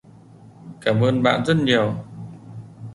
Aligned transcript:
cảm 0.81 1.01
ơn 1.03 1.23
bạn 1.23 1.45
rất 1.45 1.57
nhiều 1.57 1.95